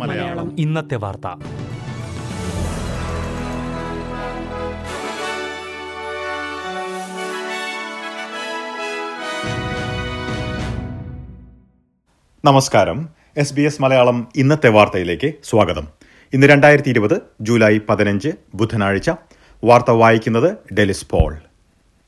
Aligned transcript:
മലയാളം. 0.00 0.56
ഇന്നത്തെ 0.58 0.94
വാർത്ത. 0.96 1.26
നമസ്കാരം. 12.44 13.08
എസ് 13.36 13.54
ബി 13.54 13.62
എസ് 13.62 13.82
മലയാളം 13.82 14.28
ഇന്നത്തെ 14.36 14.68
വാർത്തയിലേക്ക് 14.68 15.32
സ്വാഗതം. 15.44 15.88
ഇന്ന് 16.32 16.46
രണ്ടായിരത്തി 16.46 16.88
ഇരുപത് 16.88 17.22
ജൂലൈ 17.40 17.78
പതിനഞ്ച് 17.88 18.28
ബുധനാഴ്ച. 18.54 19.10
വാർത്ത 19.64 19.90
വായിക്കുന്നത് 19.90 20.74
ഡെലിസ് 20.74 21.06
പോൾ. 21.10 21.51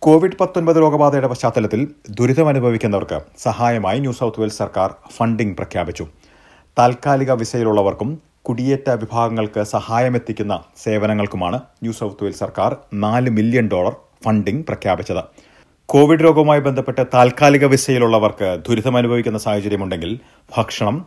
കോവിഡ് 0.05 0.36
പത്തൊൻപത് 0.41 0.79
രോഗബാധയുടെ 0.82 1.29
പശ്ചാത്തലത്തിൽ 1.32 1.80
ദുരിതം 2.16 2.48
അനുഭവിക്കുന്നവർക്ക് 2.48 3.18
സഹായമായി 3.43 3.98
ന്യൂ 3.98 4.12
സൗത്ത് 4.18 4.41
വെയിൽസ് 4.41 4.59
സർക്കാർ 4.62 4.91
ഫണ്ടിംഗ് 5.17 5.57
പ്രഖ്യാപിച്ചു. 5.57 6.04
താൽക്കാലിക 6.79 7.32
വിസയിലുള്ളവർക്കും 7.32 8.11
കുടിയേറ്റ 8.49 8.90
വിഭാഗങ്ങൾക്ക് 9.03 9.63
സഹായമെത്തിക്കുന്ന 9.63 10.61
സേവനങ്ങൾക്കുമാണ് 10.82 11.61
ന്യൂ 11.82 11.94
സൗത്ത് 12.00 12.25
വെയിൽസ് 12.25 12.43
സർക്കാർ 12.44 12.77
നാല് 13.04 13.32
മില്യൺ 13.39 13.68
ഡോളർ 13.72 13.96
ഫണ്ടിംഗ് 14.27 14.67
പ്രഖ്യാപിച്ചത്. 14.67 15.22
കോവിഡ് 15.89 16.25
രോഗവുമായി 16.27 16.64
ബന്ധപ്പെട്ട് 16.68 17.02
താൽക്കാലിക 17.14 17.64
വിസയിലുള്ളവർക്ക് 17.64 18.50
ദുരിതമനുഭവിക്കുന്ന 18.68 19.39
സാഹചര്യമുണ്ടെങ്കിൽ 19.39 20.14
ഭക്ഷണം 20.57 20.99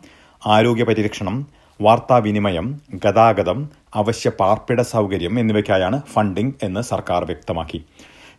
ആരോഗ്യ 0.47 0.83
പരിരക്ഷണം 0.83 1.37
വാർത്താവിനിമയം 1.81 2.67
ഗതാഗതം 3.05 3.59
അവശ്യ 3.95 4.29
പാർപ്പിട 4.41 4.81
സൗകര്യം 4.95 5.39
എന്നിവയ്ക്കായാണ് 5.39 5.99
ഫണ്ടിംഗ് 6.13 6.55
എന്ന് 6.63 6.81
സർക്കാർ 6.93 7.23
വ്യക്തമാക്കി. 7.25 7.81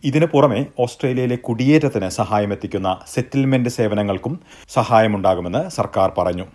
ഇതിനു 0.03 0.25
പുറമെ 0.25 0.65
ഓസ്ട്രേലിയയിലെ 0.79 1.35
കുടിയേറ്റത്തിന് 1.35 2.09
സഹായമെത്തിക്കുന്ന 2.09 2.99
സെറ്റിൽമെന്റ് 3.13 3.69
സേവനങ്ങൾക്കും 3.69 4.39
സഹായമുണ്ടാകുമെന്ന് 4.69 5.69
സർക്കാർ 5.69 6.11
പറഞ്ഞു. 6.17 6.45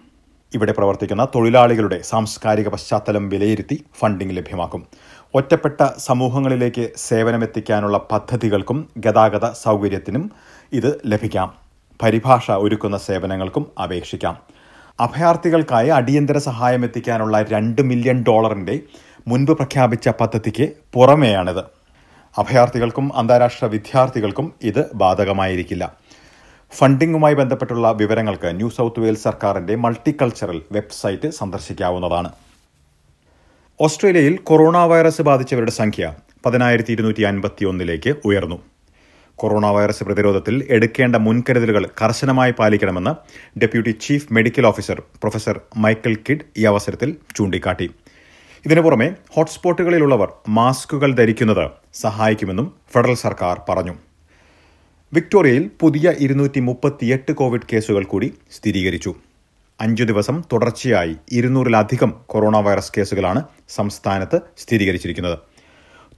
ഇവിടെ 0.54 0.72
പ്രവർത്തിക്കുന്ന 0.72 1.24
തൊഴിലാളികളുടെ 1.34 2.00
സാംസ്കാരിക 2.02 2.68
പശ്ചാത്തലം 2.68 3.28
വിലയിരുത്തി 3.28 3.84
ഫണ്ടിംഗ് 3.98 4.36
ലഭ്യമാക്കും. 4.36 4.86
ഒറ്റപ്പെട്ട 5.34 5.80
സമൂഹങ്ങളിലേക്ക് 5.98 6.90
സേവനമെത്തിക്കാനുള്ള 6.96 7.98
പദ്ധതികൾക്കും 8.12 8.88
ഗതാഗത 8.98 9.50
സൗകര്യത്തിനും 9.52 10.30
ഇത് 10.72 11.00
ലഭിക്കാം. 11.06 11.54
പരിഭാഷ 12.02 12.50
ഒരുക്കുന്ന 12.50 12.96
സേവനങ്ങൾക്കും 12.96 13.66
അപേക്ഷിക്കാം. 13.82 14.38
അഭയാർത്ഥികൾക്കായി 15.00 15.88
അടിയന്തര 15.88 16.38
സഹായം 16.38 16.84
എത്തിക്കാനുള്ള 16.84 17.42
രണ്ട് 17.42 17.82
മില്യൺ 17.82 18.24
ഡോളറിന്റെ 18.28 18.80
മുൻപ് 19.28 19.52
പ്രഖ്യാപിച്ച 19.52 20.08
പദ്ധതിക്ക് 20.08 20.72
പുറമെയാണിത്. 20.92 21.83
അഭയാർത്ഥികൾക്കും 22.40 23.06
അന്താരാഷ്ട്ര 23.20 23.66
വിദ്യാർത്ഥികൾക്കും 23.74 24.46
ഇത് 24.70 24.82
ബാധകമായിരിക്കില്ല. 25.02 25.84
ഫണ്ടിംഗുമായി 26.72 27.34
ബന്ധപ്പെട്ടുള്ള 27.40 27.88
വിവരങ്ങൾക്ക് 28.00 28.50
ന്യൂ 28.60 28.68
സൗത്ത് 28.76 29.00
വെയിൽസ് 29.02 29.24
സർക്കാരിന്റെ 29.28 29.74
മൾട്ടിക്കൾച്ചറൽ 29.84 30.58
വെബ്സൈറ്റ് 30.76 31.28
സന്ദർശിക്കാവുന്നതാണ്. 31.38 32.30
ഓസ്ട്രേലിയയിൽ 33.80 34.36
കൊറോണ 34.48 34.78
വൈറസ് 34.92 35.22
ബാധിച്ചവരുടെ 35.22 35.72
സംഖ്യ 35.80 36.14
പതിനായിരത്തി 36.46 36.92
ഇരുന്നൂറ്റി 36.92 37.22
അൻപത്തി 37.22 37.64
ഒന്നിലേക്ക് 37.64 38.14
ഉയർന്നു. 38.24 38.58
കൊറോണ 39.38 39.66
വൈറസ് 39.66 40.04
പ്രതിരോധത്തിൽ 40.04 40.56
എടുക്കേണ്ട 40.70 41.16
മുൻകരുതലുകൾ 41.16 41.84
കർശനമായി 42.02 42.52
പാലിക്കണമെന്ന് 42.58 43.12
deputy 43.62 43.92
chief 44.04 44.28
medical 44.36 44.66
officer 44.66 44.98
professor 45.22 45.60
Michael 45.84 46.14
Kidd 46.28 46.46
ഈ 46.56 46.64
അവസരത്തിൽ 46.72 47.16
ചൂണ്ടിക്കാട്ടി. 47.36 47.88
ഇതിനു 48.66 48.80
പുറമെ 48.80 49.06
ഹോട്ട്സ്പോട്ടുകളിലുള്ളവർ 49.30 50.28
മാസ്കുകൾ 50.48 51.10
ധരിക്കുന്നത് 51.14 51.64
സഹായിക്കുമെന്നും 51.94 52.66
ഫെഡറൽ 52.92 53.14
സർക്കാർ 53.14 53.56
പറഞ്ഞു. 53.68 53.94
വിക്ടോറിയയിൽ 55.12 55.70
പുതിയ 55.80 56.14
ഇരുന്നൂറ്റി 56.18 56.60
മുപ്പത്തിയെട്ട് 56.60 57.32
കോവിഡ് 57.32 57.68
കേസുകൾ 57.72 58.04
കൂടി 58.04 58.28
സ്ഥിരീകരിച്ചു. 58.52 59.12
അഞ്ചു 59.80 60.04
ദിവസം 60.04 60.42
തുടർച്ചയായി 60.52 61.14
ഇരുന്നൂറിലധികം 61.32 62.10
കൊറോണ 62.26 62.56
വൈറസ് 62.56 62.92
കേസുകളാണ് 62.98 63.42
സംസ്ഥാനത്ത് 63.68 64.40
സ്ഥിരീകരിച്ചിരിക്കുന്നത്. 64.58 65.38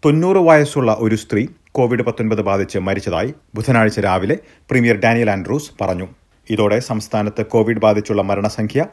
തൊണ്ണൂറ് 0.04 0.42
വയസ്സുള്ള 0.48 0.96
ഒരു 0.98 1.14
സ്ത്രീ 1.14 1.46
കോവിഡ് 1.72 2.02
പത്തൊൻപത് 2.02 2.42
ബാധിച്ച് 2.42 2.78
മരിച്ചതായി 2.78 3.34
ബുധനാഴ്ച 3.54 4.00
രാവിലെ 4.00 4.36
പ്രീമിയർ 4.70 4.96
ഡാനിയൽ 4.96 5.30
ആൻഡ്രൂസ് 5.30 5.72
പറഞ്ഞു. 5.80 6.06
ഇതോടെ 6.50 6.78
സംസ്ഥാനത്ത് 6.90 7.44
കോവിഡ് 7.46 7.78
ബാധിച്ചുള്ള 7.78 8.22
മരണസംഖ്യ 8.22 8.86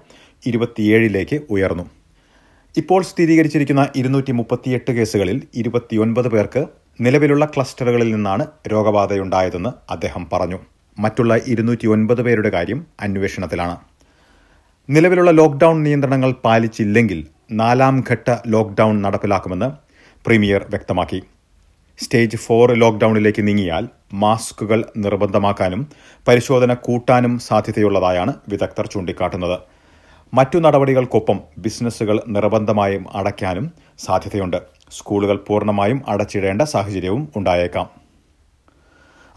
ഇരുപത്തിയേഴിലേക്ക് 0.46 1.40
ഉയർന്നു. 1.50 2.03
ഇപ്പോൾ 2.78 3.04
സ്ഥിരീകരിച്ചിരിക്കുന്ന 3.04 3.88
ഇരുന്നൂറ്റി 3.96 4.32
മുപ്പത്തിയെട്ട് 4.32 4.92
കേസുകളിൽ 4.92 5.42
ഇരുപത്തിയൊൻപത് 5.56 6.28
പേർക്ക് 6.28 6.62
നിലവിലുള്ള 7.02 7.46
ക്ലസ്റ്ററുകളിൽ 7.46 8.16
നിന്നാണ് 8.16 8.48
രോഗബാധയുണ്ടായതെന്ന് 8.68 9.72
അദ്ദേഹം 9.92 10.28
പറഞ്ഞു. 10.34 10.60
മറ്റുള്ള 11.00 11.36
ഇരുന്നൂറ്റി 11.48 11.88
ഒൻപത് 11.88 12.22
പേരുടെ 12.22 12.50
കാര്യം 12.50 12.86
അന്വേഷണത്തിലാണ്. 13.00 13.78
നിലവിലുള്ള 14.90 15.32
ലോക്ക്ഡൌൺ 15.32 15.84
നിയന്ത്രണങ്ങൾ 15.84 16.32
പാലിച്ചില്ലെങ്കിൽ 16.46 17.28
നാലാം 17.52 18.04
ഘട്ട 18.12 18.36
ലോക്ക്ഡൌൺ 18.48 19.02
നടപ്പിലാക്കുമെന്ന് 19.02 19.70
പ്രീമിയർ 20.26 20.66
വ്യക്തമാക്കി. 20.70 21.22
സ്റ്റേജ് 22.00 22.38
ഫോർ 22.38 22.72
ലോക്ക്ഡൌണിലേക്ക് 22.74 23.48
നീങ്ങിയാൽ 23.48 23.88
മാസ്കുകൾ 24.14 24.86
നിർബന്ധമാക്കാനും 24.98 25.88
പരിശോധന 26.28 26.74
കൂട്ടാനും 26.74 27.40
സാധ്യതയുള്ളതായാണ് 27.40 28.34
വിദഗ്ധർ 28.50 28.88
ചൂണ്ടിക്കാട്ടുന്നത്. 28.88 29.58
മറ്റു 30.34 30.60
നടപടികൾക്കൊപ്പം 30.60 31.40
ബിസിനസ്സുകൾ 31.58 32.22
നിർബന്ധമായും 32.28 33.06
അടയ്ക്കാനും 33.16 33.72
സാധ്യതയുണ്ട്. 34.00 34.58
സ്കൂളുകൾ 34.92 35.38
പൂർണമായും 35.48 36.02
അടച്ചിടേണ്ട 36.08 36.62
സാഹചര്യവും 36.62 37.30
ഉണ്ടായേക്കാം. 37.36 37.90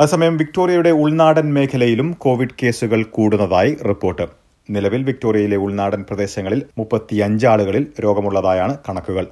അതേസമയം 0.00 0.36
വിക്ടോറിയയുടെ 0.36 0.90
ഉൾനാടൻ 0.90 1.54
മേഖലയിലും 1.54 2.12
കോവിഡ് 2.12 2.54
കേസുകൾ 2.62 3.02
കൂടുന്നതായി 3.02 3.76
റിപ്പോർട്ട്. 3.88 4.26
നിലവിൽ 4.70 5.02
വിക്ടോറിയയിലെ 5.02 5.56
ഉൾനാടൻ 5.56 6.02
പ്രദേശങ്ങളിൽ 6.02 6.62
മുപ്പത്തിയഞ്ച് 6.78 7.46
ആളുകളിൽ 7.46 7.86
രോഗമുള്ളതായാണ് 8.04 8.78
കണക്കുകൾ. 8.88 9.26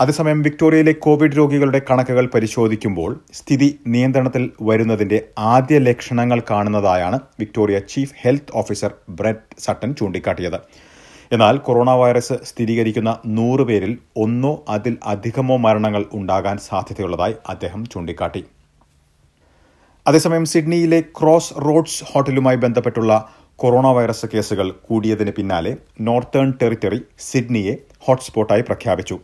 അതേസമയം 0.00 0.42
വിക്ടോറിയയിലെ 0.42 0.92
കോവിഡ് 0.92 1.36
രോഗികളുടെ 1.36 1.80
കണക്കുകൾ 1.90 2.26
പരിശോധിക്കുമ്പോൾ 2.26 3.20
സ്ഥിതി 3.32 3.78
നിയന്ത്രണത്തിൽ 3.86 4.50
വരുന്നതിന്റെ 4.62 5.24
ആദ്യ 5.38 5.78
ലക്ഷണങ്ങൾ 5.78 6.42
കാണുന്നതായാണ് 6.50 7.20
Victoria 7.40 7.78
chief 7.78 8.14
health 8.22 8.52
officer 8.54 8.92
Brett 9.08 9.60
Sutton 9.60 9.94
ചൂണ്ടിക്കാട്ടിയത്. 9.94 10.60
എന്നാൽ 11.34 11.56
കൊറോണ 11.56 11.90
വൈറസ് 11.90 12.32
സ്ഥിരീകരിക്കുന്ന 12.44 13.18
നൂറ് 13.26 13.60
പേരിൽ 13.60 13.98
ഒന്നോ 14.16 14.64
അതിൽ 14.68 14.98
അധികമോ 15.04 15.56
മരണങ്ങൾ 15.56 16.06
ഉണ്ടാകാൻ 16.12 16.58
സാധ്യതയുള്ളതായി 16.58 17.34
അദ്ദേഹം 17.48 17.86
ചൂണ്ടിക്കാട്ടി. 17.86 18.44
അതേസമയം 20.06 20.44
സിഡ്നിയിലെ 20.44 21.00
ക്രോസ് 21.00 21.54
റോഡ്സ് 21.64 22.04
ഹോട്ടലുമായി 22.12 22.56
ബന്ധപ്പെട്ടുള്ള 22.56 23.28
കൊറോണ 23.56 23.86
വൈറസ് 23.86 24.26
കേസുകൾ 24.34 24.70
കൂടിയതിന് 24.70 25.30
പിന്നാലെ 25.30 25.76
നോർത്തേൺ 26.00 26.54
ടെറിറ്ററി 26.62 27.02
സിഡ്നിയെ 27.18 27.76
ഹോട്ട്സ്പോട്ടായി 28.00 28.60
പ്രഖ്യാപിച്ചു. 28.60 29.18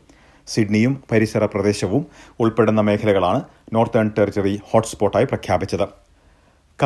സിഡ്നിയും 0.47 1.05
പരിസര 1.13 1.45
പ്രദേശവും 1.45 2.07
ഉൾപ്പെടുന്ന 2.41 2.81
മേഖലകളാണ് 2.81 3.43
നോർത്തേൺ 3.73 4.11
ടെറിറ്ററി 4.19 4.61
ഹോട്ട്സ്പോട്ടായി 4.71 5.25
പ്രഖ്യാപിച്ചത്. 5.25 5.89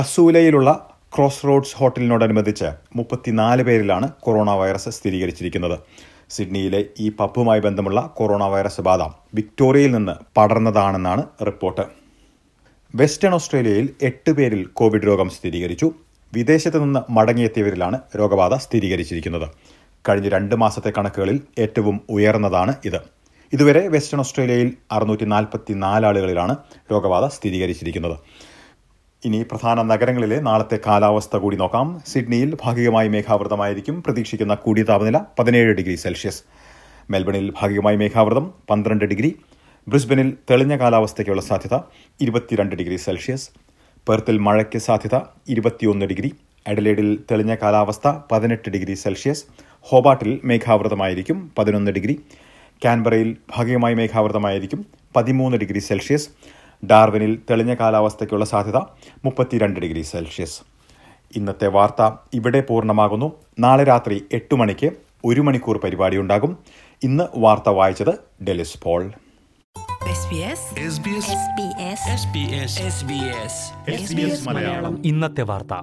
കസൂലയിലുള്ള 0.01 0.94
ക്രോസ് 1.17 1.45
റോഡ്സ് 1.45 1.77
ഹോട്ടലിനോടനുബന്ധിച്ച് 1.77 2.65
മുപ്പത്തിനാല് 2.97 3.63
പേരിലാണ് 3.63 4.09
കൊറോണ 4.21 4.51
വൈറസ് 4.51 4.89
സ്ഥിരീകരിച്ചിരിക്കുന്നത്. 4.89 5.79
സിഡ്നിയിലെ 6.31 6.85
ഈ 7.01 7.09
പപ്പുമായി 7.11 7.61
ബന്ധമുള്ള 7.61 8.11
കൊറോണ 8.17 8.45
വൈറസ് 8.45 8.81
ബാധ 8.81 9.01
വിക്ടോറിയയിൽ 9.35 9.93
നിന്ന് 9.93 10.13
പടർന്നതാണെന്നാണ് 10.37 11.23
റിപ്പോർട്ട്. 11.47 11.85
വെസ്റ്റേൺ 12.95 13.35
ഓസ്ട്രേലിയയിൽ 13.35 13.89
എട്ട് 14.03 14.31
പേരിൽ 14.31 14.65
കോവിഡ് 14.65 15.07
രോഗം 15.07 15.31
സ്ഥിരീകരിച്ചു. 15.31 15.93
വിദേശത്ത് 16.33 16.83
നിന്ന് 16.83 17.01
മടങ്ങിയെത്തിയവരിലാണ് 17.11 18.01
രോഗബാധ 18.19 18.55
സ്ഥിരീകരിച്ചിരിക്കുന്നത്. 18.55 19.49
കഴിഞ്ഞ 20.09 20.29
രണ്ട് 20.29 20.55
മാസത്തെ 20.55 20.93
കണക്കുകളിൽ 20.99 21.41
ഏറ്റവും 21.59 22.01
ഉയർന്നതാണ് 22.11 22.75
ഇത്. 22.85 23.01
ഇതുവരെ 23.53 23.89
വെസ്റ്റേൺ 23.89 24.21
ഓസ്ട്രേലിയയിൽ 24.21 24.73
അറുന്നൂറ്റി 24.93 25.25
നാൽപ്പത്തി 25.25 25.73
നാല് 25.73 26.07
ആളുകളിലാണ് 26.07 26.57
രോഗബാധ 26.93 27.27
സ്ഥിരീകരിച്ചിരിക്കുന്നത്. 27.27 28.17
ഇനി 29.25 29.43
പ്രധാന 29.43 29.83
നഗരങ്ങളിലെ 29.83 30.41
നാളത്തെ 30.41 30.79
കാലാവസ്ഥ 30.87 31.37
കൂടി 31.37 31.57
നോക്കാം. 31.57 32.01
സിഡ്നിയിൽ 32.07 32.57
ഭാഗികമായി 32.63 33.09
മേഘാവൃതമായിരിക്കും. 33.09 34.03
പ്രതീക്ഷിക്കുന്ന 34.03 34.55
കൂടിയ 34.55 34.83
താപനില 34.83 35.21
പതിനേഴ് 35.39 35.73
ഡിഗ്രി 35.75 35.95
സെൽഷ്യസ്. 35.95 36.43
മെൽബണിൽ 37.11 37.53
ഭാഗികമായി 37.61 37.97
മേഘാവൃതം 37.97 38.55
പന്ത്രണ്ട് 38.71 39.05
ഡിഗ്രി. 39.05 39.31
ബ്രിസ്ബനിൽ 39.89 40.37
തെളിഞ്ഞ 40.51 40.77
കാലാവസ്ഥയ്ക്കുള്ള 40.77 41.43
സാധ്യത 41.43 41.79
ഇരുപത്തിരണ്ട് 42.21 42.77
ഡിഗ്രി 42.77 42.97
സെൽഷ്യസ്. 42.97 43.51
പെർത്തിൽ 44.09 44.39
മഴയ്ക്ക് 44.39 44.79
സാധ്യത 44.79 45.21
ഇരുപത്തിയൊന്ന് 45.49 46.07
ഡിഗ്രി. 46.07 46.31
അഡലേഡിൽ 46.67 47.19
തെളിഞ്ഞ 47.31 47.55
കാലാവസ്ഥ 47.55 48.09
പതിനെട്ട് 48.33 48.71
ഡിഗ്രി 48.71 48.95
സെൽഷ്യസ്. 48.95 49.45
ഹോബാട്ടിൽ 49.81 50.41
മേഘാവൃതമായിരിക്കും 50.45 51.51
പതിനൊന്ന് 51.59 51.91
ഡിഗ്രി. 51.91 52.21
കാൻബറയിൽ 52.85 53.37
ഭാഗികമായി 53.57 53.95
മേഘാവൃതമായിരിക്കും 53.95 54.87
പതിമൂന്ന് 55.17 55.59
ഡിഗ്രി 55.59 55.79
സെൽഷ്യസ്. 55.79 56.29
ഡാർവിനിൽ 56.87 57.39
തെളിഞ്ഞ 57.51 57.75
കാലാവസ്ഥയ്ക്കുള്ള 57.75 58.45
സാധ്യത 58.45 58.77
മുപ്പത്തിരണ്ട് 59.25 59.81
ഡിഗ്രി 59.81 60.03
സെൽഷ്യസ്. 60.03 60.61
ഇന്നത്തെ 61.37 61.67
വാർത്ത 61.67 62.11
ഇവിടെ 62.35 62.61
പൂർണമാകുന്നു. 62.61 63.33
നാളെ 63.59 63.85
രാത്രി 63.85 64.25
എട്ട് 64.33 64.55
മണിക്ക് 64.55 64.91
ഒരു 65.25 65.41
മണിക്കൂർ 65.41 65.79
പരിപാടി 65.79 66.17
ഉണ്ടാകും 66.17 66.59
ഇന്ന് 67.03 67.25
വാർത്ത 67.35 67.69
വായിച്ചത് 67.69 68.45
ഡെലിസ് 68.45 68.83
പോൾ. 68.83 69.13
SBS 73.91 74.51
ഇന്നത്തെ 75.05 75.43
വാർത്ത. 75.43 75.75